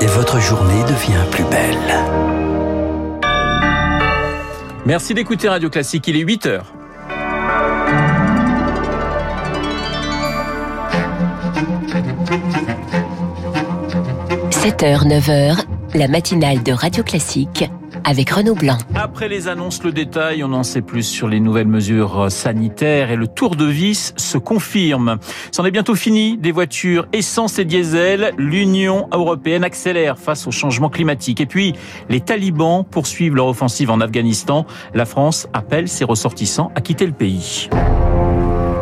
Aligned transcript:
et 0.00 0.06
votre 0.06 0.40
journée 0.40 0.82
devient 0.84 1.24
plus 1.30 1.44
belle. 1.44 1.76
Merci 4.86 5.14
d'écouter 5.14 5.48
Radio 5.48 5.70
Classique, 5.70 6.06
il 6.08 6.16
est 6.16 6.20
8 6.20 6.46
heures.– 6.46 6.72
7h, 14.50 15.06
9h, 15.08 15.58
la 15.94 16.08
matinale 16.08 16.62
de 16.62 16.72
Radio 16.72 17.02
Classique 17.02 17.64
avec 18.04 18.30
Renaud 18.30 18.54
Blanc. 18.54 18.78
Après 18.94 19.28
les 19.28 19.48
annonces, 19.48 19.82
le 19.82 19.92
détail, 19.92 20.42
on 20.44 20.52
en 20.52 20.62
sait 20.62 20.82
plus 20.82 21.02
sur 21.02 21.28
les 21.28 21.40
nouvelles 21.40 21.68
mesures 21.68 22.30
sanitaires 22.30 23.10
et 23.10 23.16
le 23.16 23.26
tour 23.26 23.56
de 23.56 23.64
vis 23.64 24.12
se 24.16 24.38
confirme. 24.38 25.18
C'en 25.52 25.64
est 25.64 25.70
bientôt 25.70 25.94
fini 25.94 26.36
des 26.36 26.52
voitures 26.52 27.06
essence 27.12 27.58
et 27.58 27.64
diesel. 27.64 28.32
L'Union 28.38 29.08
européenne 29.12 29.64
accélère 29.64 30.18
face 30.18 30.46
au 30.46 30.50
changement 30.50 30.88
climatique. 30.88 31.40
Et 31.40 31.46
puis, 31.46 31.74
les 32.08 32.20
talibans 32.20 32.84
poursuivent 32.84 33.34
leur 33.34 33.46
offensive 33.46 33.90
en 33.90 34.00
Afghanistan. 34.00 34.66
La 34.94 35.04
France 35.04 35.48
appelle 35.52 35.88
ses 35.88 36.04
ressortissants 36.04 36.72
à 36.74 36.80
quitter 36.80 37.06
le 37.06 37.12
pays. 37.12 37.68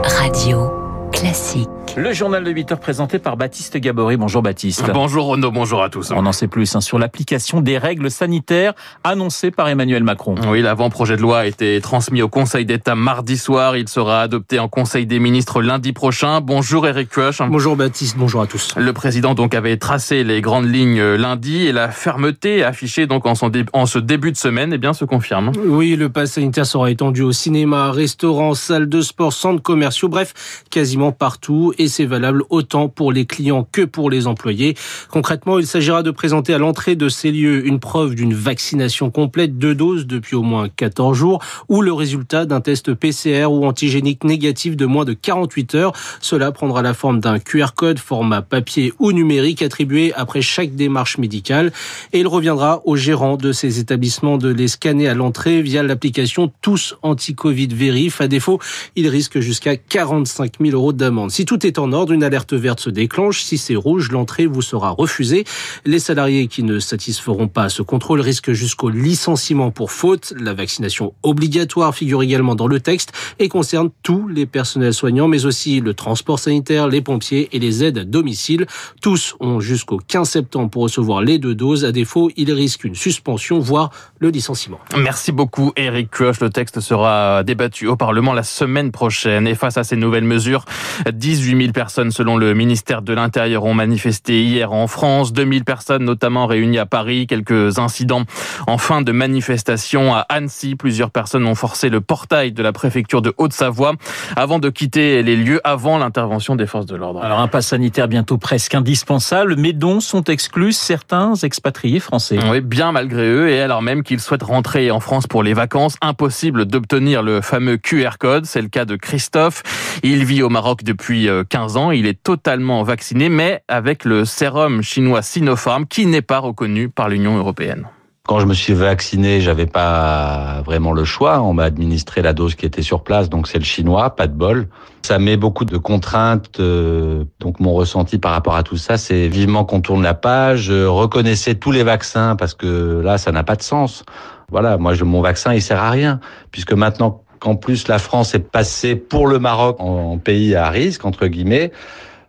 Radio 0.03 0.71
classique. 1.13 1.69
Le 1.95 2.13
journal 2.13 2.45
de 2.45 2.51
8 2.51 2.73
heures 2.73 2.81
présenté 2.81 3.19
par 3.19 3.37
Baptiste 3.37 3.77
Gabory. 3.77 4.17
Bonjour 4.17 4.43
Baptiste. 4.43 4.85
Bonjour 4.93 5.27
Renaud, 5.27 5.51
bonjour 5.51 5.83
à 5.83 5.89
tous. 5.89 6.11
On 6.11 6.27
en 6.27 6.33
sait 6.33 6.49
plus 6.49 6.75
hein, 6.77 6.81
sur 6.81 6.99
l'application 6.99 7.61
des 7.61 7.79
règles 7.79 8.11
sanitaires 8.11 8.75
annoncées 9.03 9.51
par 9.51 9.69
Emmanuel 9.69 10.05
Macron. 10.05 10.35
Oui, 10.49 10.61
l'avant-projet 10.61 11.17
de 11.17 11.23
loi 11.23 11.41
a 11.41 11.47
été 11.47 11.81
transmis 11.81 12.21
au 12.21 12.29
Conseil 12.29 12.67
d'État 12.67 12.95
mardi 12.95 13.39
soir. 13.39 13.77
Il 13.77 13.89
sera 13.89 14.21
adopté 14.21 14.59
en 14.59 14.69
Conseil 14.69 15.07
des 15.07 15.19
ministres 15.19 15.63
lundi 15.63 15.93
prochain. 15.93 16.43
Bonjour 16.43 16.87
Eric 16.87 17.09
Koch. 17.09 17.41
Bonjour 17.49 17.77
Baptiste, 17.77 18.17
bonjour 18.19 18.43
à 18.43 18.47
tous. 18.47 18.75
Le 18.77 18.93
président 18.93 19.35
donc 19.35 19.55
avait 19.55 19.79
tracé 19.79 20.23
les 20.23 20.43
grandes 20.43 20.71
lignes 20.71 21.03
lundi 21.15 21.67
et 21.67 21.73
la 21.73 21.91
fermeté 21.91 22.63
affichée 22.63 23.07
donc 23.07 23.27
en, 23.27 23.35
son 23.35 23.51
en 23.73 23.87
ce 23.87 23.99
début 23.99 24.33
de 24.33 24.37
semaine 24.37 24.73
eh 24.75 24.79
bien, 24.79 24.93
se 24.93 25.05
confirme. 25.05 25.53
Oui, 25.65 25.97
le 25.97 26.11
pass 26.11 26.33
sanitaire 26.33 26.67
sera 26.67 26.91
étendu 26.91 27.23
au 27.23 27.33
cinéma, 27.33 27.91
restaurants, 27.91 28.55
salles 28.55 28.89
de 28.89 29.01
sport, 29.01 29.33
centres 29.33 29.63
commerciaux, 29.63 30.09
bref, 30.09 30.65
quasiment 30.71 31.13
partout. 31.13 31.73
Et 31.79 31.89
c'est 31.89 32.07
valable 32.07 32.45
autant 32.51 32.89
pour 32.89 33.13
les 33.13 33.27
clients 33.27 33.67
que 33.71 33.83
pour 33.83 34.11
les 34.11 34.27
employés. 34.27 34.75
Concrètement, 35.11 35.59
il 35.59 35.67
s'agira 35.67 36.03
de 36.03 36.11
présenter 36.11 36.55
à 36.55 36.59
l'entrée 36.59 36.97
de 36.97 37.09
ces 37.09 37.31
lieux 37.31 37.67
une 37.67 37.81
preuve 37.81 38.15
d'une 38.15 38.35
vaccination 38.35 39.11
complète, 39.11 39.59
deux 39.59 39.75
doses 39.75 40.07
depuis 40.07 40.37
au 40.37 40.43
moins 40.43 40.69
14 40.69 41.17
jours, 41.17 41.43
ou 41.69 41.83
le 41.83 41.93
résultat 41.93 42.47
d'un 42.47 42.61
test 42.61 42.95
PCR 42.95 43.47
ou 43.47 43.67
antigénique 43.67 44.25
négatif 44.25 44.77
de 44.77 44.87
moins 44.87 45.05
de 45.05 45.13
48 45.13 45.75
heures. 45.75 45.93
Cela 46.21 46.53
prendra 46.53 46.83
la 46.83 46.95
forme 46.95 47.21
d'un 47.21 47.39
QR 47.39 47.75
code 47.75 47.99
format 47.99 48.43
papier 48.43 48.93
ou 48.99 49.13
numérique 49.13 49.63
attribué 49.63 50.13
après 50.15 50.43
chaque 50.43 50.75
démarche 50.75 51.19
médicale 51.19 51.73
et 52.13 52.21
il 52.21 52.27
reviendra 52.27 52.83
aux 52.85 52.97
gérants 52.97 53.37
de 53.37 53.53
ces 53.53 53.79
établissements 53.79 54.39
de 54.39 54.49
les 54.49 54.69
scanner 54.69 55.09
à 55.09 55.15
l'entrée 55.15 55.63
via 55.63 55.83
l'application 55.83 56.53
Tous 56.61 56.97
Anti-Covid 57.03 57.69
Vérif. 57.69 58.21
À 58.21 58.29
défaut, 58.29 58.61
il 58.95 59.09
risque 59.09 59.41
jusqu'à 59.41 59.77
45 59.77 60.55
000 60.61 60.75
euros 60.75 60.93
d'amende. 60.93 61.31
Si 61.31 61.45
tout 61.45 61.66
en 61.79 61.93
ordre, 61.93 62.13
une 62.13 62.23
alerte 62.23 62.55
verte 62.55 62.81
se 62.81 62.91
déclenche. 62.91 63.43
Si 63.43 63.59
c'est 63.59 63.77
rouge, 63.77 64.11
l'entrée 64.11 64.47
vous 64.47 64.63
sera 64.63 64.91
refusée. 64.91 65.45
Les 65.85 65.99
salariés 65.99 66.47
qui 66.47 66.63
ne 66.63 66.79
satisferont 66.79 67.49
pas 67.49 67.69
ce 67.69 67.83
contrôle 67.83 68.21
risquent 68.21 68.53
jusqu'au 68.53 68.89
licenciement 68.89 69.71
pour 69.71 69.91
faute. 69.91 70.33
La 70.39 70.55
vaccination 70.55 71.15
obligatoire 71.23 71.95
figure 71.95 72.23
également 72.23 72.55
dans 72.55 72.67
le 72.67 72.81
texte 72.81 73.13
et 73.39 73.49
concerne 73.49 73.91
tous 74.03 74.29
les 74.29 74.47
personnels 74.47 74.95
soignants, 74.95 75.29
mais 75.29 75.45
aussi 75.45 75.81
le 75.81 75.95
transport 75.95 76.39
sanitaire, 76.39 76.89
les 76.89 77.01
pompiers 77.01 77.49
et 77.53 77.59
les 77.59 77.85
aides 77.85 77.99
à 77.99 78.05
domicile. 78.05 78.67
Tous 79.03 79.37
ont 79.41 79.61
jusqu'au 79.61 79.99
15 79.99 80.29
septembre 80.29 80.71
pour 80.71 80.83
recevoir 80.83 81.23
les 81.23 81.39
deux 81.39 81.55
doses. 81.55 81.85
À 81.85 81.93
défaut, 81.93 82.31
ils 82.37 82.53
risquent 82.53 82.85
une 82.85 82.95
suspension, 82.95 83.59
voire 83.59 83.91
le 84.19 84.31
licenciement. 84.31 84.79
Merci 84.97 85.33
beaucoup, 85.33 85.73
Eric 85.77 86.11
Koch. 86.11 86.41
Le 86.41 86.51
texte 86.51 86.81
sera 86.81 87.43
débattu 87.45 87.87
au 87.87 87.97
Parlement 87.97 88.33
la 88.33 88.43
semaine 88.43 88.93
prochaine. 88.93 89.47
Et 89.47 89.55
face 89.55 89.77
à 89.77 89.85
ces 89.85 89.97
nouvelles 89.97 90.25
mesures, 90.25 90.65
18 91.11 91.55
000 91.57 91.73
personnes 91.73 92.11
selon 92.11 92.37
le 92.37 92.55
ministère 92.55 93.03
de 93.03 93.13
l'Intérieur 93.13 93.65
ont 93.65 93.75
manifesté 93.75 94.43
hier 94.43 94.73
en 94.73 94.87
France. 94.87 95.33
2000 95.33 95.65
personnes 95.65 96.05
notamment 96.05 96.47
réunies 96.47 96.79
à 96.79 96.87
Paris. 96.87 97.27
Quelques 97.27 97.79
incidents 97.79 98.25
en 98.67 98.79
fin 98.79 99.03
de 99.03 99.13
manifestation 99.13 100.15
à 100.15 100.21
Annecy. 100.29 100.75
Plusieurs 100.75 101.11
personnes 101.11 101.47
ont 101.47 101.55
forcé 101.55 101.89
le 101.89 102.01
portail 102.01 102.53
de 102.53 102.63
la 102.63 102.73
préfecture 102.73 103.23
de 103.23 103.33
Haute-Savoie 103.39 103.95
avant 104.37 104.59
de 104.59 104.71
quitter 104.71 105.23
les 105.23 105.37
lieux 105.37 105.61
avant 105.65 105.99
l'intervention 105.99 106.57
des 106.57 106.67
forces 106.67 106.87
de 106.87 106.97
l'ordre. 106.97 107.23
Alors 107.23 107.41
un 107.41 107.49
pass 107.49 107.69
sanitaire 107.69 108.09
bientôt 108.09 108.39
presque 108.39 108.75
indispensable, 108.75 109.57
mais 109.57 109.73
dont 109.73 110.01
sont 110.01 110.25
exclus 110.25 110.73
certains 110.73 111.35
expatriés 111.35 112.01
français. 112.01 112.39
Oui, 112.51 112.61
bien 112.61 112.93
malgré 112.93 113.29
eux 113.29 113.49
et 113.49 113.61
alors 113.61 113.83
même 113.83 114.03
qu'ils 114.03 114.21
souhaitent 114.21 114.43
rentrer 114.43 114.91
en 114.91 115.01
France 115.01 115.27
pour 115.27 115.43
les 115.43 115.55
vacances. 115.55 115.97
Impossible 116.01 116.67
d'obtenir 116.67 117.23
le 117.23 117.41
fameux 117.41 117.77
QR 117.77 118.19
code. 118.19 118.47
C'est 118.47 118.63
le 118.63 118.69
cas 118.69 118.85
de 118.85 118.97
Christophe. 118.97 119.63
Il 120.03 120.25
vit 120.25 120.43
au 120.43 120.49
Maroc 120.49 120.85
depuis 120.85 121.29
15 121.49 121.77
euh, 121.77 121.81
ans. 121.81 121.91
Il 121.91 122.07
est 122.07 122.23
totalement 122.23 122.83
vacciné, 122.83 123.29
mais 123.29 123.63
avec 123.69 124.05
le 124.05 124.25
sérum 124.25 124.83
chinois 124.83 125.23
Sinopharm 125.23 125.87
qui 125.87 126.07
n'est 126.07 126.23
pas 126.23 126.39
reconnu 126.39 126.89
par 126.89 127.09
l'Union 127.09 127.37
européenne. 127.37 127.89
Quand 128.27 128.41
je 128.41 128.47
me 128.47 128.55
suis 128.55 128.75
vacciné, 128.75 129.41
j'avais 129.41 129.67
pas 129.67 130.61
vraiment 130.67 130.93
le 130.93 131.05
choix. 131.05 131.41
On 131.43 131.53
m'a 131.53 131.63
administré 131.63 132.23
la 132.23 132.33
dose 132.33 132.57
qui 132.57 132.67
était 132.67 132.83
sur 132.83 133.05
place, 133.05 133.29
donc 133.29 133.47
c'est 133.47 133.59
le 133.59 133.65
chinois, 133.65 134.17
pas 134.17 134.27
de 134.27 134.33
bol. 134.33 134.67
Ça 135.03 135.21
met 135.21 135.37
beaucoup 135.37 135.65
de 135.65 135.77
contraintes. 135.77 136.59
Euh, 136.59 137.23
donc 137.39 137.61
mon 137.61 137.73
ressenti 137.75 138.19
par 138.19 138.33
rapport 138.33 138.57
à 138.57 138.65
tout 138.65 138.77
ça, 138.77 138.97
c'est 138.97 139.29
vivement 139.29 139.65
qu'on 139.65 139.81
tourne 139.81 140.03
la 140.03 140.15
page, 140.15 140.71
reconnaissez 140.71 141.55
tous 141.55 141.71
les 141.71 141.85
vaccins 141.85 142.35
parce 142.35 142.55
que 142.55 143.01
là, 143.01 143.17
ça 143.17 143.31
n'a 143.31 143.45
pas 143.45 143.55
de 143.55 143.63
sens. 143.63 144.05
Voilà, 144.51 144.77
moi, 144.77 144.95
mon 145.05 145.21
vaccin, 145.21 145.55
il 145.55 145.63
sert 145.63 145.81
à 145.81 145.91
rien 145.91 146.19
puisque 146.51 146.73
maintenant 146.73 147.23
qu'en 147.47 147.55
plus 147.55 147.87
la 147.87 148.01
France 148.01 148.35
est 148.35 148.41
passée 148.41 148.97
pour 148.97 149.29
le 149.29 149.39
Maroc 149.39 149.77
en 149.79 150.19
pays 150.19 150.57
à 150.57 150.69
risque 150.69 151.05
entre 151.05 151.29
guillemets 151.29 151.71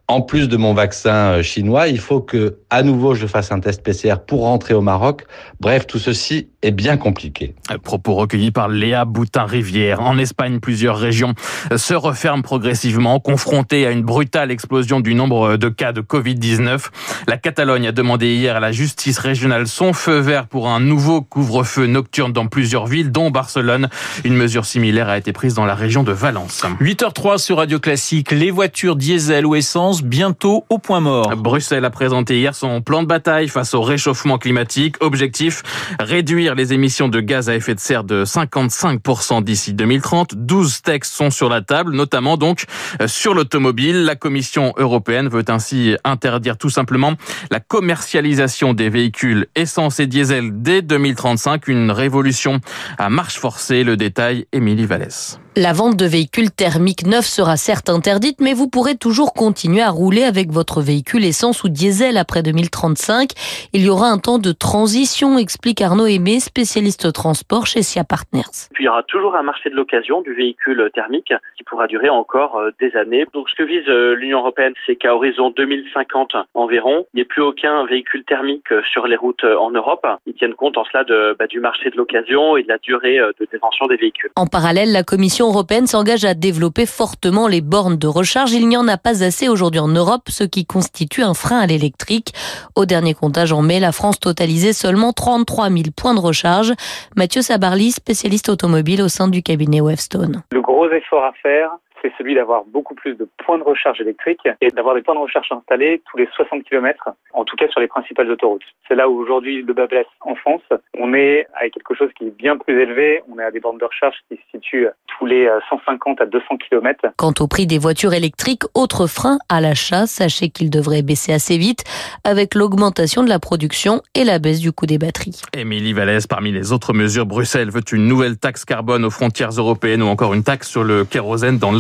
en 0.08 0.22
plus 0.22 0.48
de 0.48 0.58
mon 0.58 0.74
vaccin 0.74 1.32
euh, 1.32 1.42
chinois, 1.42 1.88
il 1.88 2.00
faut 2.00 2.22
que 2.22 2.60
à 2.70 2.84
nouveau 2.84 3.16
je 3.16 3.26
fasse 3.26 3.52
un 3.52 3.60
test 3.60 3.84
PCR 3.84 4.16
pour 4.26 4.42
rentrer 4.42 4.74
au 4.74 4.82
Maroc. 4.82 5.26
Bref, 5.60 5.86
tout 5.86 6.00
ceci 6.00 6.50
est 6.68 6.72
bien 6.72 6.98
compliqué. 6.98 7.56
Propos 7.84 8.14
recueillis 8.16 8.52
par 8.52 8.68
Léa 8.68 9.06
Boutin-Rivière. 9.06 10.02
En 10.02 10.18
Espagne, 10.18 10.60
plusieurs 10.60 10.98
régions 10.98 11.34
se 11.76 11.94
referment 11.94 12.42
progressivement, 12.44 13.20
confrontées 13.20 13.88
à 13.88 13.92
une 13.92 14.04
brutale 14.04 14.52
explosion 14.52 15.00
du 15.00 15.16
nombre 15.16 15.58
de 15.58 15.70
cas 15.70 15.94
de 15.94 16.02
Covid-19. 16.02 16.88
La 17.28 17.38
Catalogne 17.38 17.88
a 17.88 17.92
demandé 17.92 18.36
hier 18.36 18.56
à 18.56 18.60
la 18.60 18.72
justice 18.72 19.18
régionale 19.20 19.68
son 19.68 19.94
feu 19.94 20.20
vert 20.20 20.48
pour 20.48 20.68
un 20.68 20.80
nouveau 20.80 21.22
couvre-feu 21.22 21.88
nocturne 21.88 22.34
dans 22.34 22.48
plusieurs 22.48 22.86
villes, 22.86 23.12
dont 23.12 23.32
Barcelone. 23.32 23.88
Une 24.26 24.36
mesure 24.36 24.66
similaire 24.66 25.10
a 25.10 25.18
été 25.18 25.34
prise 25.34 25.54
dans 25.54 25.66
la 25.66 25.76
région 25.76 26.04
de 26.04 26.12
Valence. 26.12 26.64
8h03 26.82 27.38
sur 27.38 27.58
Radio 27.58 27.80
Classique. 27.80 28.32
Les 28.32 28.52
voitures 28.52 28.96
diesel 28.96 29.46
ou 29.46 29.56
essence 29.56 30.04
bientôt 30.04 30.66
au 30.70 30.78
point 30.80 31.00
mort. 31.00 31.36
Bruxelles 31.38 31.86
a 31.86 31.90
présenté 31.90 32.40
hier 32.40 32.56
son 32.56 32.82
plan 32.82 33.04
de 33.04 33.08
bataille 33.08 33.48
face 33.48 33.74
au 33.74 33.82
réchauffement 33.82 34.38
climatique. 34.38 34.96
Objectif, 35.00 35.64
réduire 36.00 36.56
les 36.58 36.74
émissions 36.74 37.08
de 37.08 37.22
gaz 37.22 37.50
à 37.50 37.56
effet 37.56 37.76
de 37.76 37.80
serre 37.80 38.04
de 38.04 38.26
55% 38.26 39.44
d'ici 39.44 39.74
2030. 39.74 40.36
12 40.36 40.82
textes 40.82 41.14
sont 41.14 41.30
sur 41.30 41.50
la 41.50 41.62
table, 41.62 41.94
notamment 41.94 42.36
donc 42.36 42.66
euh, 43.02 43.08
sur 43.08 43.34
l'automobile. 43.34 44.04
La 44.04 44.16
Commission 44.16 44.74
européenne 44.78 45.30
veut 45.30 45.46
ainsi 45.48 45.96
interdire 46.04 46.58
tout 46.58 46.70
simplement 46.70 47.14
la 47.52 47.60
commercialisation 47.60 48.74
des 48.74 48.90
véhicules 48.90 49.48
essence 49.56 50.00
et 50.00 50.08
diesel 50.08 50.62
dès 50.62 50.82
2035. 50.82 51.68
Une 51.68 51.92
révolution 51.92 52.60
à 52.98 53.10
marche 53.10 53.38
forcée. 53.38 53.84
Le 53.84 53.96
détail, 53.96 54.48
Émilie 54.52 54.86
Vallès. 54.86 55.40
La 55.60 55.74
vente 55.74 55.98
de 55.98 56.06
véhicules 56.06 56.52
thermiques 56.52 57.08
neufs 57.08 57.26
sera 57.26 57.58
certes 57.58 57.90
interdite, 57.90 58.42
mais 58.42 58.54
vous 58.54 58.70
pourrez 58.70 58.96
toujours 58.96 59.34
continuer 59.34 59.82
à 59.82 59.90
rouler 59.90 60.24
avec 60.24 60.52
votre 60.52 60.82
véhicule 60.82 61.26
essence 61.26 61.64
ou 61.64 61.68
diesel 61.68 62.18
après 62.18 62.44
2035. 62.44 63.32
Il 63.74 63.84
y 63.84 63.90
aura 63.90 64.06
un 64.06 64.20
temps 64.20 64.38
de 64.38 64.52
transition, 64.52 65.40
explique 65.40 65.82
Arnaud 65.82 66.06
Aimé, 66.06 66.40
spécialiste 66.40 67.12
transport 67.12 67.66
chez 67.66 67.82
SIA 67.82 68.04
Partners. 68.04 68.70
Puis 68.76 68.84
il 68.84 68.86
y 68.86 68.90
aura 68.90 69.02
toujours 69.02 69.36
un 69.36 69.42
marché 69.42 69.72
de 69.72 69.76
l'occasion 69.76 70.22
du 70.22 70.32
véhicule 70.36 70.92
thermique 70.94 71.34
qui 71.58 71.64
pourra 71.64 71.88
durer 71.88 72.10
encore 72.10 72.58
euh, 72.58 72.70
des 72.80 72.96
années. 72.96 73.26
Donc 73.34 73.50
ce 73.50 73.56
que 73.56 73.64
vise 73.64 73.90
euh, 73.90 74.14
l'Union 74.14 74.42
européenne, 74.42 74.74
c'est 74.86 74.96
qu'à 74.96 75.16
horizon 75.16 75.50
2050 75.50 76.36
environ, 76.54 77.08
il 77.16 77.18
n'y 77.18 77.22
ait 77.22 77.26
plus 77.26 77.42
aucun 77.42 77.84
véhicule 77.88 78.24
thermique 78.26 78.72
euh, 78.72 78.84
sur 78.92 79.08
les 79.08 79.16
routes 79.16 79.44
en 79.44 79.72
Europe. 79.72 80.06
Ils 80.28 80.36
tiennent 80.36 80.54
compte 80.54 80.78
en 80.78 80.86
cela 80.86 81.04
de, 81.04 81.36
bah, 81.40 81.48
du 81.48 81.60
marché 81.60 81.90
de 81.90 81.98
l'occasion 81.98 82.58
et 82.58 82.62
de 82.62 82.68
la 82.68 82.78
durée 82.78 83.18
de 83.18 83.48
détention 83.52 83.88
des 83.88 83.98
véhicules. 83.98 84.30
En 84.36 84.46
parallèle, 84.46 84.92
la 84.92 85.02
Commission 85.02 85.47
européenne 85.48 85.88
s'engage 85.88 86.26
à 86.26 86.34
développer 86.34 86.86
fortement 86.86 87.48
les 87.48 87.62
bornes 87.62 87.98
de 87.98 88.08
recharge. 88.08 88.54
Il 88.54 88.68
n'y 88.68 88.78
en 88.78 88.88
a 88.88 88.98
pas 88.98 89.24
assez 89.24 89.50
aujourd'hui 89.50 89.80
en 89.80 89.88
Europe, 89.88 90.30
ce 90.30 90.44
qui 90.44 90.66
constitue 90.66 91.24
un 91.24 91.34
frein 91.34 91.60
à 91.60 91.66
l'électrique. 91.66 92.34
Au 92.76 92.86
dernier 92.86 93.14
comptage 93.14 93.52
en 93.52 93.62
mai, 93.62 93.80
la 93.80 93.92
France 93.92 94.20
totalisait 94.20 94.74
seulement 94.74 95.14
33 95.14 95.70
000 95.70 95.84
points 95.96 96.14
de 96.14 96.20
recharge. 96.20 96.74
Mathieu 97.16 97.42
Sabarly, 97.42 97.92
spécialiste 97.92 98.50
automobile 98.50 99.02
au 99.02 99.08
sein 99.08 99.28
du 99.28 99.42
cabinet 99.42 99.82
Webstone. 99.82 100.44
Le 100.52 100.62
gros 100.62 100.90
effort 100.92 101.24
à 101.24 101.34
faire, 101.42 101.72
c'est 102.02 102.12
celui 102.18 102.36
d'avoir 102.36 102.64
beaucoup 102.66 102.96
plus 102.96 103.16
de 103.16 103.28
points 103.46 103.58
de 103.58 103.64
recharge 103.64 104.02
électriques 104.02 104.48
et 104.62 104.70
d'avoir 104.72 104.96
des 104.96 105.02
points 105.02 105.16
de 105.16 105.20
recharge 105.20 105.52
installés 105.52 106.02
tous 106.10 106.18
les 106.18 106.28
60 106.36 106.64
km, 106.64 107.10
en 107.34 107.46
tout 107.46 107.56
cas 107.56 107.68
sur 107.70 107.80
les 107.80 107.88
principales 107.88 108.30
autoroutes. 108.32 108.64
C'est 108.88 108.96
là 108.96 109.10
où 109.10 109.20
aujourd'hui 109.20 109.62
le 109.62 109.74
bas 109.74 109.88
blesse 109.88 110.08
en 110.22 110.36
France. 110.36 110.62
On 110.98 111.14
est 111.14 111.48
avec 111.60 111.74
quelque 111.74 111.96
chose 111.96 112.10
qui 112.18 112.28
est 112.28 112.38
bien 112.38 112.58
plus 112.58 112.82
élevé. 112.82 113.22
On 113.32 113.40
est 113.40 113.44
à 113.44 113.52
des 113.52 113.60
bornes 113.60 113.78
de 113.78 113.86
recharge 113.86 114.16
qui 114.30 114.36
se 114.36 114.42
situent 114.52 114.88
tous 115.08 115.26
les 115.26 115.50
150 115.70 116.22
à 116.22 116.26
200 116.26 116.58
km. 116.70 117.06
Quant 117.18 117.34
au 117.40 117.48
prix 117.48 117.68
des 117.68 117.80
voitures 117.80 118.14
électriques, 118.14 118.64
autre 118.74 119.08
frein 119.08 119.38
à 119.50 119.62
l'achat, 119.62 120.06
sachez 120.06 120.50
qu'il 120.50 120.70
devrait 120.70 121.02
baisser 121.02 121.34
assez 121.34 121.58
vite 121.58 121.84
avec 122.24 122.56
l'augmentation 122.56 123.24
de 123.24 123.30
la 123.30 123.40
production 123.40 124.02
et 124.16 124.24
la 124.24 124.40
baisse 124.40 124.60
du 124.60 124.72
coût 124.72 124.86
des 124.86 124.98
batteries. 124.98 125.42
Émilie 125.54 125.94
Vallès, 125.94 126.28
parmi 126.28 126.52
les 126.52 126.72
autres 126.72 126.94
mesures, 126.94 127.26
Bruxelles 127.26 127.70
veut 127.70 127.82
une 127.92 128.08
nouvelle 128.08 128.38
taxe 128.38 128.66
carbone 128.66 129.06
aux 129.06 129.10
frontières 129.10 129.52
européennes 129.52 130.02
ou 130.02 130.08
encore 130.08 130.34
une 130.34 130.44
taxe 130.44 130.70
sur 130.70 130.84
le 130.84 131.06
kérosène 131.06 131.58
dans 131.58 131.72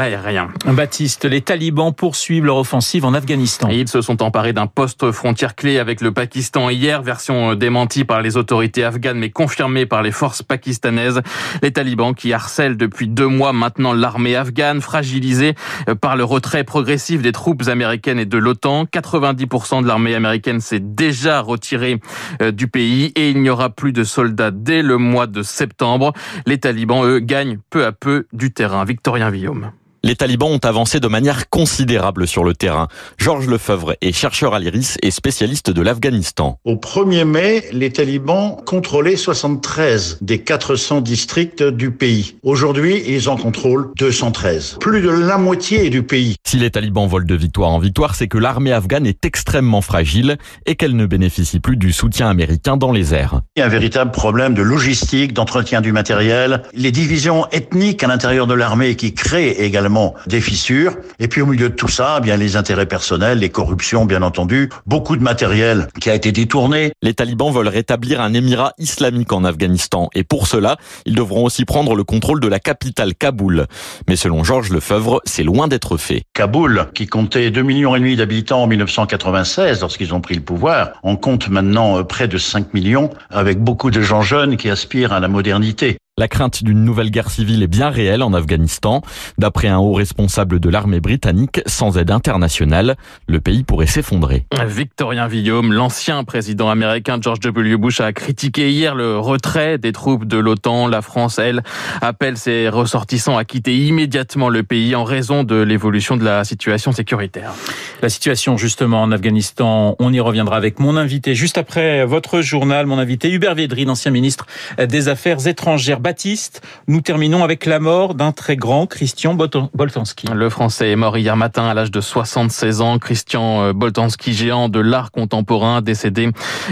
Baptiste, 0.65 1.25
les 1.25 1.41
talibans 1.41 1.93
poursuivent 1.93 2.45
leur 2.45 2.57
offensive 2.57 3.05
en 3.05 3.13
Afghanistan. 3.13 3.69
ils 3.69 3.87
se 3.87 4.01
sont 4.01 4.21
emparés 4.21 4.53
d'un 4.53 4.67
poste 4.67 5.11
frontière 5.11 5.55
clé 5.55 5.79
avec 5.79 6.01
le 6.01 6.11
Pakistan 6.11 6.69
hier, 6.69 7.01
version 7.01 7.55
démentie 7.55 8.03
par 8.03 8.21
les 8.21 8.37
autorités 8.37 8.83
afghanes 8.83 9.19
mais 9.19 9.29
confirmée 9.29 9.85
par 9.85 10.03
les 10.03 10.11
forces 10.11 10.43
pakistanaises. 10.43 11.21
Les 11.61 11.71
talibans 11.71 12.13
qui 12.13 12.33
harcèlent 12.33 12.77
depuis 12.77 13.07
deux 13.07 13.27
mois 13.27 13.53
maintenant 13.53 13.93
l'armée 13.93 14.35
afghane, 14.35 14.81
fragilisée 14.81 15.55
par 16.01 16.15
le 16.15 16.23
retrait 16.23 16.63
progressif 16.63 17.21
des 17.21 17.31
troupes 17.31 17.67
américaines 17.67 18.19
et 18.19 18.25
de 18.25 18.37
l'OTAN. 18.37 18.85
90% 18.85 19.81
de 19.81 19.87
l'armée 19.87 20.15
américaine 20.15 20.59
s'est 20.59 20.79
déjà 20.79 21.41
retirée 21.41 21.99
euh, 22.41 22.51
du 22.51 22.67
pays 22.67 23.11
et 23.15 23.29
il 23.29 23.41
n'y 23.41 23.49
aura 23.49 23.69
plus 23.69 23.93
de 23.93 24.03
soldats 24.03 24.51
dès 24.51 24.81
le 24.81 24.97
mois 24.97 25.27
de 25.27 25.43
septembre. 25.43 26.13
Les 26.45 26.59
talibans, 26.59 27.03
eux, 27.05 27.19
gagnent 27.19 27.59
peu 27.69 27.85
à 27.85 27.91
peu 27.91 28.27
du 28.33 28.51
terrain. 28.51 28.85
Victorien 28.85 29.29
Villaume. 29.29 29.71
Les 30.07 30.15
talibans 30.15 30.47
ont 30.47 30.59
avancé 30.63 31.01
de 31.01 31.07
manière 31.09 31.49
considérable 31.49 32.29
sur 32.29 32.45
le 32.45 32.53
terrain. 32.53 32.87
Georges 33.17 33.47
Lefebvre 33.47 33.93
est 33.99 34.13
chercheur 34.13 34.53
à 34.53 34.59
l'IRIS 34.59 34.95
et 35.01 35.11
spécialiste 35.11 35.69
de 35.69 35.81
l'Afghanistan. 35.81 36.57
Au 36.63 36.75
1er 36.75 37.25
mai, 37.25 37.65
les 37.73 37.91
talibans 37.91 38.55
contrôlaient 38.65 39.17
73 39.17 40.19
des 40.21 40.39
400 40.39 41.01
districts 41.01 41.61
du 41.61 41.91
pays. 41.91 42.37
Aujourd'hui, 42.43 43.03
ils 43.05 43.27
en 43.27 43.35
contrôlent 43.35 43.89
213. 43.97 44.77
Plus 44.79 45.01
de 45.01 45.09
la 45.09 45.37
moitié 45.37 45.89
du 45.89 46.03
pays. 46.03 46.37
Si 46.47 46.55
les 46.55 46.71
talibans 46.71 47.09
volent 47.09 47.27
de 47.27 47.35
victoire 47.35 47.71
en 47.71 47.79
victoire, 47.79 48.15
c'est 48.15 48.29
que 48.29 48.37
l'armée 48.37 48.71
afghane 48.71 49.07
est 49.07 49.25
extrêmement 49.25 49.81
fragile 49.81 50.37
et 50.65 50.75
qu'elle 50.75 50.95
ne 50.95 51.05
bénéficie 51.05 51.59
plus 51.59 51.75
du 51.75 51.91
soutien 51.91 52.29
américain 52.29 52.77
dans 52.77 52.93
les 52.93 53.13
airs. 53.13 53.41
Il 53.57 53.61
y 53.61 53.63
a 53.63 53.65
un 53.65 53.69
véritable 53.69 54.11
problème 54.11 54.53
de 54.53 54.61
logistique, 54.61 55.33
d'entretien 55.33 55.81
du 55.81 55.91
matériel, 55.91 56.61
les 56.75 56.91
divisions 56.91 57.47
ethniques 57.51 58.03
à 58.03 58.07
l'intérieur 58.07 58.45
de 58.45 58.53
l'armée 58.53 58.95
qui 58.95 59.15
créent 59.15 59.63
également 59.63 60.13
des 60.27 60.41
fissures. 60.41 60.95
Et 61.17 61.27
puis 61.27 61.41
au 61.41 61.47
milieu 61.47 61.69
de 61.69 61.73
tout 61.73 61.87
ça, 61.87 62.17
eh 62.19 62.21
bien 62.21 62.37
les 62.37 62.55
intérêts 62.55 62.85
personnels, 62.85 63.39
les 63.39 63.49
corruptions, 63.49 64.05
bien 64.05 64.21
entendu, 64.21 64.69
beaucoup 64.85 65.17
de 65.17 65.23
matériel 65.23 65.87
qui 65.99 66.11
a 66.11 66.13
été 66.13 66.31
détourné. 66.31 66.91
Les 67.01 67.15
talibans 67.15 67.51
veulent 67.51 67.67
rétablir 67.67 68.21
un 68.21 68.35
émirat 68.35 68.73
islamique 68.77 69.33
en 69.33 69.43
Afghanistan. 69.43 70.11
Et 70.13 70.23
pour 70.23 70.45
cela, 70.45 70.77
ils 71.07 71.15
devront 71.15 71.43
aussi 71.43 71.65
prendre 71.65 71.95
le 71.95 72.03
contrôle 72.03 72.39
de 72.39 72.47
la 72.47 72.59
capitale 72.59 73.15
Kaboul. 73.15 73.65
Mais 74.07 74.17
selon 74.17 74.43
Georges 74.43 74.69
Lefebvre, 74.69 75.19
c'est 75.25 75.41
loin 75.41 75.67
d'être 75.67 75.97
fait. 75.97 76.25
Kaboul, 76.35 76.89
qui 76.93 77.07
comptait 77.07 77.49
2 77.49 77.63
millions 77.63 77.95
et 77.95 77.99
demi 77.99 78.15
d'habitants 78.17 78.61
en 78.61 78.67
1996 78.67 79.81
lorsqu'ils 79.81 80.13
ont 80.13 80.21
pris 80.21 80.35
le 80.35 80.41
pouvoir, 80.41 80.91
en 81.01 81.15
compte 81.15 81.49
maintenant 81.49 81.97
euh, 81.97 82.03
près 82.03 82.27
de 82.27 82.37
5 82.37 82.75
millions 82.75 83.09
avec 83.31 83.46
beaucoup 83.55 83.91
de 83.91 84.01
gens 84.01 84.21
jeunes 84.21 84.57
qui 84.57 84.69
aspirent 84.69 85.13
à 85.13 85.19
la 85.19 85.27
modernité. 85.27 85.97
La 86.19 86.27
crainte 86.27 86.63
d'une 86.63 86.83
nouvelle 86.83 87.11
guerre 87.11 87.29
civile 87.29 87.61
est 87.61 87.67
bien 87.67 87.91
réelle 87.91 88.23
en 88.23 88.33
Afghanistan. 88.33 89.03
D'après 89.37 89.67
un 89.67 89.77
haut 89.77 89.93
responsable 89.93 90.59
de 90.59 90.67
l'armée 90.67 90.99
britannique, 90.99 91.61
sans 91.67 91.95
aide 91.99 92.09
internationale, 92.09 92.95
le 93.27 93.39
pays 93.39 93.63
pourrait 93.63 93.85
s'effondrer. 93.85 94.43
Victorien 94.65 95.27
Villaume, 95.27 95.71
l'ancien 95.71 96.23
président 96.23 96.71
américain 96.71 97.19
George 97.21 97.41
W. 97.41 97.77
Bush, 97.77 98.01
a 98.01 98.13
critiqué 98.13 98.71
hier 98.71 98.95
le 98.95 99.19
retrait 99.19 99.77
des 99.77 99.91
troupes 99.91 100.25
de 100.25 100.39
l'OTAN. 100.39 100.87
La 100.87 101.03
France, 101.03 101.37
elle, 101.37 101.61
appelle 102.01 102.35
ses 102.35 102.67
ressortissants 102.67 103.37
à 103.37 103.45
quitter 103.45 103.77
immédiatement 103.77 104.49
le 104.49 104.63
pays 104.63 104.95
en 104.95 105.03
raison 105.03 105.43
de 105.43 105.57
l'évolution 105.57 106.17
de 106.17 106.23
la 106.23 106.43
situation 106.45 106.93
sécuritaire. 106.93 107.53
La 108.01 108.09
situation 108.09 108.57
justement 108.57 109.03
en 109.03 109.11
Afghanistan, 109.11 109.95
on 109.99 110.11
y 110.11 110.19
reviendra 110.19 110.57
avec 110.57 110.79
mon 110.79 110.97
invité 110.97 111.35
juste 111.35 111.59
après 111.59 112.05
votre 112.05 112.41
journal, 112.41 112.87
mon 112.87 112.97
invité 112.97 113.29
Hubert 113.29 113.53
Védrine, 113.53 113.91
ancien 113.91 114.09
ministre 114.09 114.47
des 114.79 115.09
Affaires 115.09 115.45
étrangères. 115.45 115.99
Baptiste, 116.07 116.61
nous 116.87 117.01
terminons 117.01 117.43
avec 117.43 117.65
la 117.65 117.81
mort 117.81 118.15
d'un 118.15 118.31
très 118.31 118.55
grand 118.55 118.87
Christian 118.87 119.33
Boltanski. 119.33 120.27
Le 120.33 120.49
Français 120.49 120.89
est 120.89 120.95
mort 120.95 121.17
hier 121.17 121.35
matin 121.35 121.67
à 121.67 121.73
l'âge 121.73 121.91
de 121.91 121.99
76 121.99 122.79
ans. 122.79 122.97
Christian 122.97 123.61
euh, 123.61 123.73
Boltanski, 123.73 124.33
géant 124.33 124.69
de 124.69 124.79
l'art 124.79 125.11
contemporain, 125.11 125.81
décédé 125.81 126.29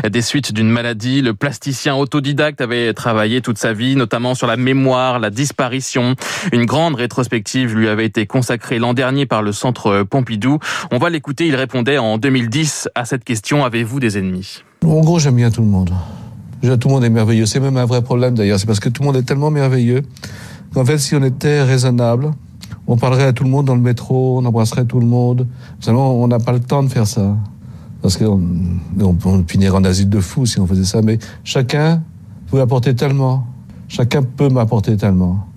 des 0.10 0.22
suites 0.22 0.54
d'une 0.54 0.70
maladie. 0.70 1.22
Le 1.22 1.34
plasticien 1.34 1.96
autodidacte 1.96 2.62
avait 2.62 2.94
travaillé 2.94 3.42
toute 3.42 3.58
sa 3.58 3.74
vie, 3.74 3.98
notamment 3.98 4.36
sur 4.36 4.48
la 4.48 4.56
mémoire, 4.56 5.20
la 5.20 5.32
disparition. 5.32 6.16
Une 6.54 6.66
grande 6.66 6.96
rétrospective 6.96 7.76
lui 7.76 7.90
avait 7.90 8.06
été 8.06 8.28
consacrée 8.28 8.80
l'an 8.80 8.94
dernier 8.94 9.26
par 9.26 9.42
le 9.42 9.52
Centre 9.52 10.04
Pompidou. 10.04 10.60
On 10.92 10.98
va 10.98 11.10
l'écouter, 11.10 11.46
il 11.46 11.58
répondait 11.58 11.98
en 11.98 12.18
2010 12.18 12.88
à 12.96 13.04
cette 13.04 13.26
question, 13.26 13.66
avez-vous 13.66 14.00
des 14.00 14.18
ennemis? 14.18 14.64
En 14.86 15.02
gros, 15.02 15.20
j'aime 15.20 15.36
bien 15.36 15.52
tout 15.52 15.62
le 15.62 15.68
monde. 15.68 15.92
Tout 16.80 16.88
le 16.88 16.94
monde 16.96 17.04
est 17.04 17.10
merveilleux. 17.10 17.46
C'est 17.46 17.60
même 17.60 17.78
un 17.78 17.86
vrai 17.86 18.02
problème 18.02 18.36
d'ailleurs. 18.36 18.60
C'est 18.60 18.66
parce 18.66 18.80
que 18.80 18.90
tout 18.90 19.02
le 19.02 19.08
monde 19.08 19.16
est 19.16 19.24
tellement 19.24 19.52
merveilleux 19.52 20.02
qu'en 20.74 20.84
fait, 20.84 20.98
si 20.98 21.16
on 21.16 21.24
était 21.24 21.62
raisonnable, 21.64 22.32
on 22.88 22.98
parlerait 22.98 23.24
à 23.26 23.34
tout 23.34 23.44
le 23.44 23.50
monde 23.50 23.66
dans 23.66 23.76
le 23.76 23.82
métro, 23.82 24.38
on 24.38 24.46
embrasserait 24.46 24.86
tout 24.86 25.00
le 25.00 25.06
monde. 25.06 25.48
Seulement, 25.80 26.14
on 26.16 26.28
n'a 26.28 26.40
pas 26.40 26.52
le 26.52 26.60
temps 26.60 26.84
de 26.84 26.90
faire 26.90 27.08
ça. 27.08 27.36
Parce 28.02 28.18
qu'on 28.18 28.42
on, 29.00 29.44
finirait 29.48 29.76
en 29.76 29.84
asile 29.84 30.10
de 30.10 30.20
fous 30.20 30.46
si 30.46 30.60
on 30.60 30.68
faisait 30.68 30.84
ça. 30.84 31.02
Mais 31.02 31.18
chacun 31.44 32.04
peut 32.52 32.62
apporter 32.62 32.94
tellement. 32.94 33.48
Chacun 33.88 34.22
peut 34.22 34.50
m'apporter 34.50 34.98
tellement. 34.98 35.48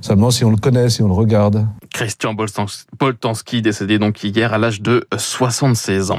Seulement 0.00 0.30
si 0.30 0.44
on 0.44 0.50
le 0.50 0.56
connaît, 0.56 0.88
si 0.88 1.02
on 1.02 1.06
le 1.06 1.14
regarde. 1.14 1.66
Christian 1.92 2.34
Boltanski, 2.34 3.62
décédé 3.62 3.98
donc 3.98 4.22
hier 4.24 4.52
à 4.52 4.58
l'âge 4.58 4.80
de 4.80 5.06
76 5.16 6.10
ans. 6.10 6.18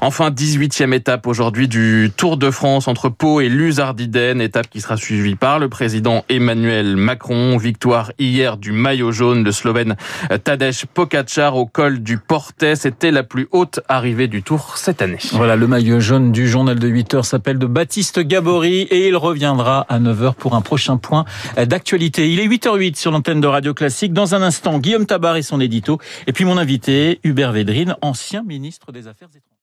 Enfin, 0.00 0.30
18e 0.30 0.92
étape 0.92 1.26
aujourd'hui 1.26 1.68
du 1.68 2.10
Tour 2.16 2.36
de 2.36 2.50
France 2.50 2.88
entre 2.88 3.08
Pau 3.08 3.40
et 3.40 3.48
Luzardiden, 3.48 4.40
étape 4.40 4.70
qui 4.70 4.80
sera 4.80 4.96
suivie 4.96 5.34
par 5.34 5.58
le 5.58 5.68
président 5.68 6.24
Emmanuel 6.28 6.96
Macron. 6.96 7.56
Victoire 7.56 8.12
hier 8.18 8.56
du 8.56 8.72
maillot 8.72 9.10
jaune, 9.10 9.44
le 9.44 9.52
Slovène 9.52 9.96
Tadej 10.44 10.86
Pogacar 10.94 11.56
au 11.56 11.66
col 11.66 12.02
du 12.02 12.18
Portet. 12.18 12.76
C'était 12.76 13.10
la 13.10 13.24
plus 13.24 13.48
haute 13.50 13.80
arrivée 13.88 14.28
du 14.28 14.42
Tour 14.42 14.76
cette 14.76 15.02
année. 15.02 15.18
Voilà, 15.32 15.56
le 15.56 15.66
maillot 15.66 16.00
jaune 16.00 16.32
du 16.32 16.48
journal 16.48 16.78
de 16.78 16.86
8 16.88 17.14
heures 17.14 17.24
s'appelle 17.24 17.58
de 17.58 17.66
Baptiste 17.66 18.20
Gabory 18.20 18.82
et 18.82 19.08
il 19.08 19.16
reviendra 19.16 19.84
à 19.88 19.98
9 19.98 20.22
heures 20.22 20.34
pour 20.36 20.54
un 20.54 20.60
prochain 20.60 20.96
point 20.96 21.24
d'actualité. 21.56 22.32
Il 22.32 22.38
est 22.38 22.46
8h08 22.46 22.96
sur 22.96 23.10
l'antenne 23.10 23.40
de 23.40 23.46
Radio 23.46 23.74
Classique. 23.74 24.12
Dans 24.12 24.34
un 24.34 24.42
instant, 24.42 24.78
Guillaume 24.78 25.06
Tabar 25.08 25.36
et 25.36 25.42
son 25.42 25.60
édito. 25.60 25.98
Et 26.28 26.32
puis 26.32 26.44
mon 26.44 26.56
invité, 26.56 27.18
Hubert 27.24 27.50
Védrine, 27.52 27.96
ancien 28.02 28.44
ministre 28.44 28.92
des 28.92 29.08
Affaires 29.08 29.28
étrangères. 29.28 29.47